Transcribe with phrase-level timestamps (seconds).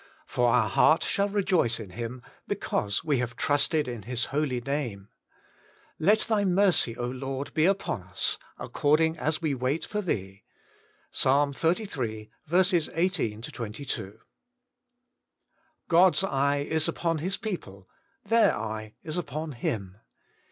[0.25, 5.09] For our heart shall rejoice in Him, Because we have trusted in His holy name.
[5.99, 10.41] Let thy mercy, Lord, be upon us, According as we wait for thee.'—
[11.13, 11.25] Ps.
[11.27, 12.29] xxxiii.
[12.91, 14.19] 18 22 (kt.).
[15.87, 17.87] GOD'S eye is upon His people:
[18.25, 19.97] their eye is upon Him.